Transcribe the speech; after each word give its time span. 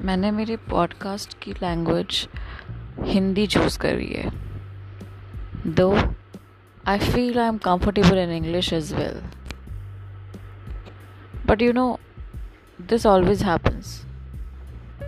मैंने 0.00 0.30
मेरे 0.30 0.56
पॉडकास्ट 0.56 1.38
की 1.38 1.52
लैंग्वेज 1.52 2.28
हिंदी 3.00 3.46
चूज़ 3.46 3.78
करी 3.78 4.06
है। 4.06 4.30
दो 5.66 5.98
I 6.86 6.98
feel 6.98 7.38
I 7.38 7.48
am 7.48 7.58
comfortable 7.58 8.18
in 8.18 8.30
English 8.30 8.72
as 8.72 8.94
well 8.94 9.22
but 11.46 11.62
you 11.62 11.72
know 11.72 12.00
this 12.80 13.06
always 13.06 13.42
happens 13.42 14.06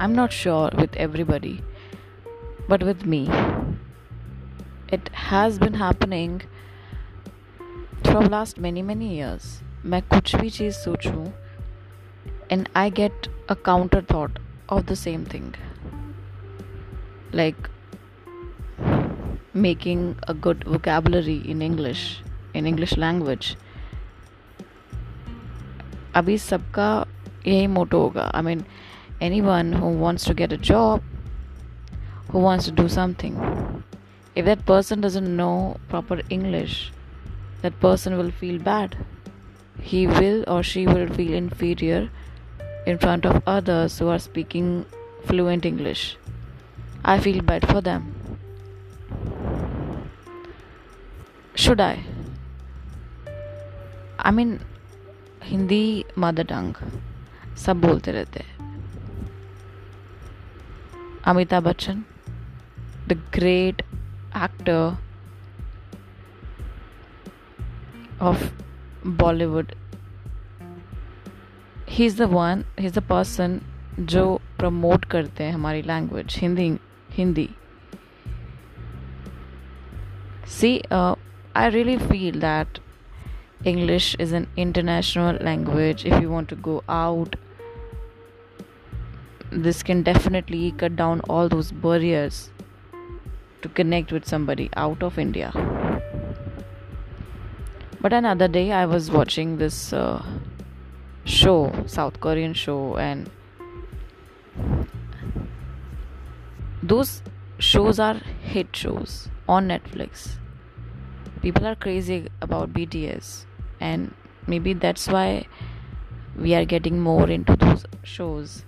I 0.00 0.04
am 0.04 0.10
not 0.10 0.30
sure 0.30 0.76
with 0.76 0.96
everybody 0.96 1.60
but 2.70 2.82
with 2.82 3.06
me 3.06 3.28
it 4.92 5.10
has 5.14 5.60
been 5.60 5.74
happening 5.74 6.40
from 8.02 8.28
last 8.28 8.58
many 8.58 8.82
many 8.82 9.16
years 9.16 9.62
मैं 9.84 10.02
कुछ 10.02 10.36
भी 10.36 10.50
चीज़ 10.50 10.74
सोचूं 10.74 11.26
and 12.52 12.68
I 12.76 12.90
get 12.90 13.46
a 13.50 13.54
counter 13.54 14.04
thought. 14.12 14.49
of 14.69 14.85
the 14.87 14.95
same 14.95 15.25
thing. 15.25 15.53
Like 17.31 17.69
making 19.53 20.17
a 20.27 20.33
good 20.33 20.63
vocabulary 20.63 21.41
in 21.45 21.61
English, 21.61 22.21
in 22.53 22.65
English 22.65 22.97
language. 22.97 23.55
अभी 26.15 26.37
सबका 26.37 26.89
यही 27.47 27.67
मोटो 27.67 27.99
होगा 28.01 28.31
I 28.35 28.41
mean 28.41 28.63
any 29.23 29.41
one 29.41 29.73
who 29.73 29.89
wants 30.03 30.27
to 30.27 30.33
get 30.41 30.53
a 30.53 30.61
job 30.71 31.11
who 32.29 32.39
wants 32.43 32.65
to 32.65 32.71
do 32.77 32.83
something. 32.89 33.35
If 34.35 34.45
that 34.45 34.65
person 34.65 34.99
doesn't 34.99 35.29
know 35.35 35.77
proper 35.91 36.15
English, 36.29 36.91
that 37.61 37.79
person 37.79 38.17
will 38.17 38.31
feel 38.39 38.57
bad. 38.59 38.97
He 39.81 40.01
will 40.07 40.43
or 40.47 40.61
she 40.63 40.85
will 40.87 41.07
feel 41.19 41.33
inferior 41.33 42.09
in 42.85 42.97
front 42.97 43.25
of 43.25 43.41
others 43.45 43.97
who 43.99 44.09
are 44.09 44.19
speaking 44.19 44.85
fluent 45.25 45.65
English. 45.65 46.17
I 47.03 47.19
feel 47.19 47.41
bad 47.41 47.67
for 47.67 47.81
them. 47.81 48.13
Should 51.55 51.81
I? 51.81 52.03
I 54.19 54.31
mean, 54.31 54.59
Hindi 55.45 56.05
mother 56.17 56.43
tongue 56.49 56.75
सब 57.63 57.81
बोलते 57.81 58.11
रहते 58.11 58.39
हैं 58.39 58.55
Amitabh 61.27 61.63
Bachchan 61.63 62.03
the 63.07 63.17
great 63.33 63.81
actor 64.37 64.97
of 68.21 68.51
Bollywood 69.21 69.71
he 71.90 72.06
is 72.06 72.22
the 72.22 72.28
one 72.32 72.64
he 72.80 72.86
is 72.86 72.98
the 72.98 73.02
person 73.08 73.60
जो 74.00 74.24
promote 74.58 75.04
करते 75.14 75.44
हैं 75.44 75.52
हमारी 75.52 75.82
language 75.82 76.36
Hindi 76.42 76.68
Hindi 77.16 77.48
see 80.58 80.78
I 80.90 81.70
really 81.70 81.96
feel 81.98 82.40
that 82.40 82.78
English 83.62 84.14
is 84.14 84.32
an 84.32 84.46
international 84.56 85.36
language. 85.36 86.06
If 86.06 86.20
you 86.22 86.30
want 86.30 86.48
to 86.48 86.56
go 86.56 86.82
out, 86.88 87.36
this 89.50 89.82
can 89.82 90.02
definitely 90.02 90.72
cut 90.72 90.96
down 90.96 91.20
all 91.28 91.48
those 91.48 91.70
barriers 91.70 92.50
to 93.62 93.68
connect 93.68 94.12
with 94.12 94.26
somebody 94.26 94.70
out 94.76 95.02
of 95.02 95.18
India. 95.18 95.52
But 98.00 98.14
another 98.14 98.48
day, 98.48 98.72
I 98.72 98.86
was 98.86 99.10
watching 99.10 99.58
this 99.58 99.92
uh, 99.92 100.24
show, 101.30 101.72
South 101.86 102.20
Korean 102.20 102.54
show, 102.54 102.96
and 102.96 103.30
those 106.82 107.22
shows 107.58 108.00
are 108.00 108.20
hit 108.42 108.74
shows 108.74 109.28
on 109.48 109.68
Netflix. 109.68 110.38
People 111.42 111.66
are 111.66 111.76
crazy 111.76 112.28
about 112.42 112.72
BTS, 112.72 113.46
and 113.80 114.12
maybe 114.46 114.72
that's 114.72 115.06
why 115.08 115.46
we 116.36 116.54
are 116.54 116.64
getting 116.64 117.00
more 117.00 117.30
into 117.30 117.56
those 117.56 117.84
shows. 118.02 118.64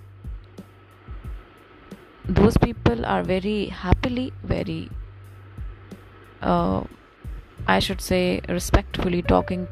Those 2.25 2.56
people 2.56 3.04
are 3.04 3.22
very 3.25 3.66
happily, 3.66 4.32
very, 4.44 4.88
uh, 6.41 6.84
I 7.66 7.81
should 7.81 8.00
say, 8.00 8.41
respectfully 8.48 9.22
talking 9.22 9.66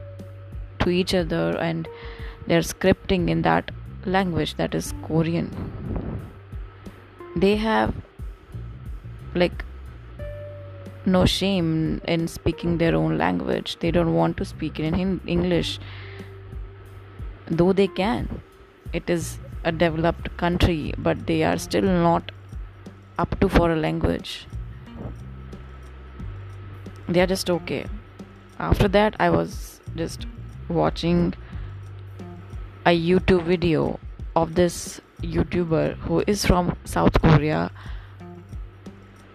to 0.81 0.91
each 0.91 1.15
other 1.15 1.57
and 1.59 1.89
they're 2.51 2.67
scripting 2.69 3.31
in 3.31 3.43
that 3.43 3.71
language 4.05 4.57
that 4.57 4.75
is 4.75 4.93
Korean. 5.07 5.51
They 7.37 7.55
have 7.55 7.95
like 9.35 9.65
no 11.07 11.27
shame 11.27 12.01
in 12.09 12.27
speaking 12.27 12.79
their 12.79 12.97
own 12.97 13.17
language. 13.19 13.77
They 13.79 13.93
don't 13.93 14.15
want 14.15 14.37
to 14.39 14.45
speak 14.45 14.81
in 14.81 15.21
English, 15.29 15.79
though 17.47 17.73
they 17.73 17.87
can. 17.87 18.43
It 18.93 19.09
is 19.09 19.39
a 19.63 19.71
developed 19.71 20.37
country, 20.37 20.93
but 20.99 21.29
they 21.29 21.45
are 21.45 21.57
still 21.57 21.89
not 22.09 22.33
up 23.17 23.39
to 23.39 23.49
for 23.49 23.71
a 23.71 23.77
language. 23.77 24.49
They 27.09 27.21
are 27.21 27.29
just 27.29 27.49
okay. 27.49 27.87
After 28.59 28.89
that, 28.89 29.15
I 29.21 29.31
was 29.31 29.81
just 29.95 30.27
watching 30.69 31.33
a 32.87 32.99
YouTube 32.99 33.45
video 33.45 34.01
of 34.35 34.55
this 34.55 35.01
YouTuber 35.23 35.97
who 35.99 36.25
is 36.27 36.47
from 36.47 36.77
South 36.85 37.21
Korea, 37.21 37.71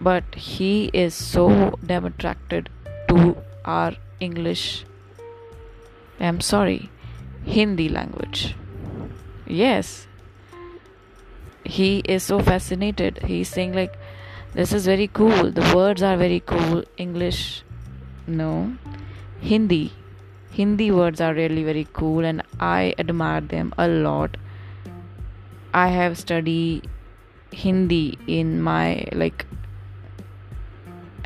but 0.00 0.24
he 0.34 0.90
is 0.92 1.14
so 1.14 1.78
damn 1.84 2.04
attracted 2.04 2.68
to 3.08 3.36
our 3.64 3.92
English. 4.20 4.84
I'm 6.18 6.40
sorry, 6.40 6.90
Hindi 7.44 7.88
language. 7.88 8.56
Yes, 9.46 10.06
he 11.64 11.98
is 12.00 12.24
so 12.24 12.40
fascinated. 12.40 13.18
He's 13.24 13.48
saying, 13.48 13.74
like, 13.74 13.96
this 14.54 14.72
is 14.72 14.86
very 14.86 15.06
cool, 15.06 15.52
the 15.52 15.72
words 15.74 16.02
are 16.02 16.16
very 16.16 16.40
cool. 16.40 16.82
English, 16.96 17.62
no, 18.26 18.76
Hindi 19.40 19.92
Hindi 20.56 20.90
words 20.90 21.20
are 21.20 21.34
really 21.34 21.64
very 21.64 21.86
cool 21.92 22.24
and 22.24 22.42
I 22.58 22.94
admire 22.98 23.42
them 23.42 23.74
a 23.76 23.88
lot. 23.88 24.38
I 25.74 25.88
have 25.88 26.16
studied 26.18 26.88
Hindi 27.52 28.18
in 28.26 28.62
my 28.62 29.06
like 29.12 29.44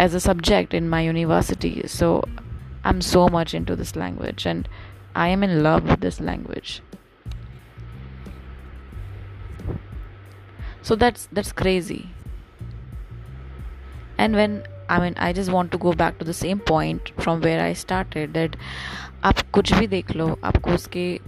as 0.01 0.15
a 0.15 0.21
subject 0.21 0.75
in 0.75 0.89
my 0.89 1.03
university. 1.03 1.87
So 1.87 2.25
I'm 2.83 3.01
so 3.01 3.29
much 3.29 3.55
into 3.55 3.77
this 3.77 3.95
language 3.95 4.47
and 4.47 4.69
I 5.15 5.29
am 5.29 5.45
in 5.45 5.63
love 5.63 5.85
with 5.85 6.01
this 6.01 6.21
language. 6.21 6.83
So 10.83 10.97
that's 10.97 11.29
that's 11.31 11.53
crazy. 11.53 12.11
And 14.19 14.35
when 14.35 14.65
I 14.91 15.01
mean 15.01 15.15
I 15.19 15.35
just 15.35 15.49
want 15.49 15.71
to 15.71 15.79
go 15.79 15.93
back 15.93 16.17
to 16.19 16.25
the 16.25 16.33
same 16.33 16.59
point 16.59 17.13
from 17.21 17.39
where 17.39 17.61
I 17.61 17.75
started 17.75 18.29
that 18.29 18.57
आप 19.25 19.35
कुछ 19.53 19.73
भी 19.73 19.87
देख 19.87 20.11
लो, 20.11 20.41
आपको 20.45 20.71
उसके 20.71 21.21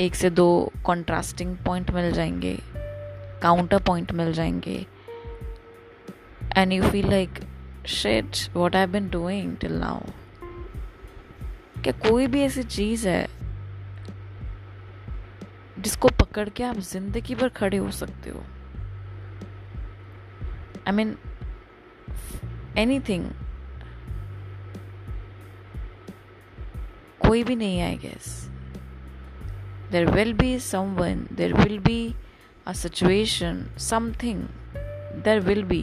एक 0.00 0.14
से 0.14 0.30
दो 0.30 0.72
contrasting 0.84 1.56
point 1.56 1.90
मिल 1.90 2.12
जाएँगे 2.12 2.58
काउंटर 3.42 3.82
पॉइंट 3.82 4.12
मिल 4.12 4.32
जाएँगे 4.32 4.86
and 6.56 6.72
you 6.72 6.82
feel 6.82 7.10
like 7.10 7.30
shit 7.86 8.26
what 8.54 8.76
I 8.76 8.86
been 8.86 9.10
doing 9.10 9.56
till 9.56 9.72
now 9.72 10.00
क्या 11.82 11.92
कोई 11.92 12.26
भी 12.26 12.42
ऐसी 12.42 12.62
चीज़ 12.62 13.08
है, 13.08 13.28
जिसको 15.78 16.08
पकड़ 16.08 16.48
के 16.48 16.64
आप 16.64 16.76
ज़िंदगी 16.78 17.34
भर 17.34 17.48
खड़े 17.48 17.76
हो 17.76 17.90
सकते 17.90 18.30
हो? 18.30 18.42
आई 20.88 20.92
मीन 20.92 21.08
एनी 21.08 21.31
एनीथिंग 22.78 23.24
कोई 27.26 27.42
भी 27.44 27.56
नहीं 27.56 27.80
I 27.82 27.96
guess 27.96 28.26
there 29.92 30.10
will 30.10 30.32
be 30.34 30.58
someone 30.58 31.26
there 31.32 31.54
will 31.54 31.78
be 31.78 32.14
a 32.66 32.72
situation 32.72 33.64
something 33.80 34.42
there 35.24 35.40
will 35.40 35.62
be 35.64 35.82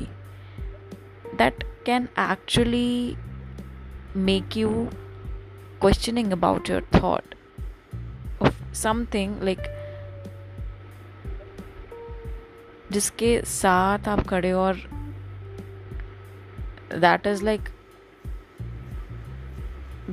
that 1.38 1.64
can 1.86 2.08
actually 2.20 3.16
make 4.18 4.58
you 4.58 4.70
questioning 5.82 6.32
about 6.32 6.70
your 6.70 6.88
thought 6.96 7.36
of 8.42 8.64
something 8.74 9.42
like 9.44 9.60
जिसके 12.92 13.40
साथ 13.46 14.08
आप 14.08 14.28
खड़े 14.28 14.52
और 14.52 14.78
that 17.01 17.27
is 17.27 17.43
like 17.43 17.69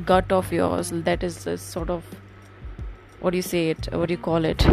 gut 0.10 0.32
of 0.32 0.52
yours 0.56 0.90
that 1.06 1.24
is 1.28 1.38
a 1.54 1.54
sort 1.62 1.90
of 1.90 2.12
what 3.22 3.34
do 3.34 3.40
you 3.40 3.46
say 3.48 3.64
it 3.72 3.90
what 3.94 4.08
do 4.12 4.16
you 4.16 4.22
call 4.28 4.46
it 4.50 4.64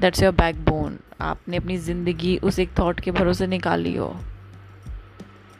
that's 0.00 0.22
your 0.22 0.32
back 0.34 0.64
bone 0.64 0.98
आपने 1.20 1.56
अपनी 1.56 1.76
ज़िंदगी 1.78 2.36
उस 2.44 2.58
एक 2.58 2.70
थॉट 2.78 3.00
के 3.00 3.10
भरोसे 3.10 3.46
निकाली 3.46 3.94
हो 3.96 4.08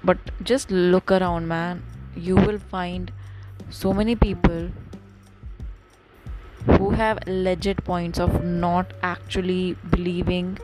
but 0.06 0.30
just 0.50 0.72
look 0.72 1.12
around 1.12 1.46
man 1.48 1.82
you 2.28 2.36
will 2.36 2.58
find 2.72 3.10
so 3.72 3.92
many 3.94 4.14
people 4.14 4.68
who 6.66 6.90
have 6.90 7.20
legit 7.26 7.78
points 7.84 8.20
of 8.20 8.44
not 8.44 8.92
actually 9.02 9.76
believing 9.90 10.58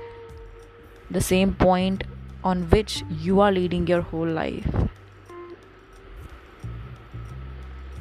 the 1.11 1.21
same 1.21 1.55
point 1.55 2.05
on 2.44 2.64
which 2.70 3.04
you 3.10 3.40
are 3.40 3.52
leading 3.52 3.88
your 3.88 4.02
whole 4.02 4.28
life. 4.28 4.68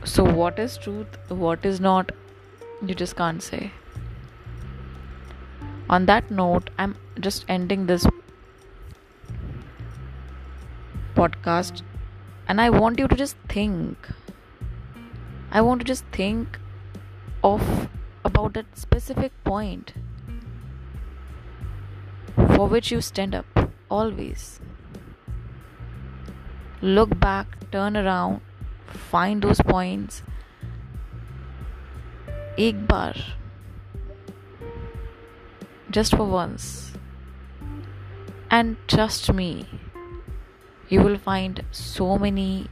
So, 0.05 0.25
what 0.25 0.59
is 0.59 0.77
truth, 0.77 1.19
what 1.29 1.65
is 1.65 1.81
not, 1.81 2.11
you 2.85 2.95
just 2.95 3.17
can't 3.17 3.43
say. 3.43 3.71
On 5.89 6.07
that 6.07 6.31
note, 6.31 6.71
I'm 6.79 6.97
just 7.21 7.45
ending 7.49 7.87
this 7.87 8.07
podcast 11.15 11.83
and 12.49 12.61
I 12.61 12.71
want 12.71 12.99
you 12.99 13.07
to 13.07 13.15
just 13.15 13.37
think 13.49 14.09
I 15.55 15.61
want 15.61 15.83
to 15.83 15.85
just 15.85 16.07
think 16.13 16.59
of 17.45 17.89
about 18.25 18.55
that 18.55 18.79
specific 18.79 19.33
point 19.45 19.93
for 22.57 22.67
which 22.67 22.91
you 22.91 23.03
stand 23.03 23.35
up 23.35 23.52
always. 23.92 24.60
Look 26.82 27.20
back, 27.20 27.48
turn 27.72 27.98
around, 27.98 28.42
find 29.12 29.42
those 29.42 29.62
points. 29.62 30.24
एक 32.60 32.86
बार 32.88 33.18
just 35.96 36.16
for 36.16 36.26
once 36.26 36.64
and 38.52 38.76
trust 38.94 39.32
me 39.34 39.50
you 40.90 41.02
will 41.02 41.18
find 41.18 41.62
so 41.72 42.18
many 42.18 42.68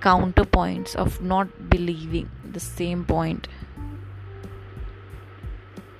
counterpoints 0.00 0.94
of 0.94 1.20
not 1.32 1.52
believing 1.68 2.30
the 2.56 2.60
same 2.60 3.04
point 3.04 3.48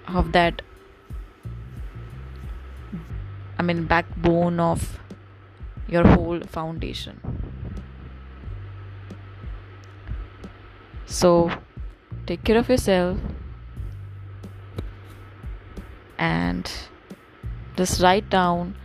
of 0.06 0.33
that 0.33 0.62
I 3.62 3.63
mean 3.63 3.84
backbone 3.86 4.60
of 4.60 5.00
your 5.88 6.04
whole 6.04 6.40
foundation. 6.40 7.19
So 11.06 11.52
take 12.25 12.44
care 12.44 12.58
of 12.58 12.69
yourself 12.69 13.19
and 16.18 16.72
just 17.78 18.02
write 18.02 18.31
down 18.31 18.75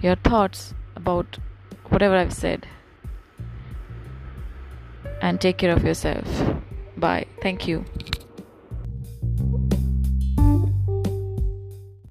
your 0.00 0.14
thoughts 0.14 0.72
about 0.94 1.38
whatever 1.88 2.14
I've 2.16 2.32
said 2.32 2.68
and 5.20 5.40
take 5.40 5.58
care 5.58 5.72
of 5.72 5.82
yourself. 5.82 6.28
Bye. 6.96 7.26
Thank 7.42 7.66
you. 7.66 7.84